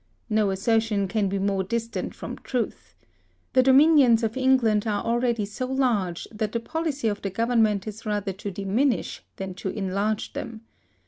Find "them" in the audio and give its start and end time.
10.33-10.61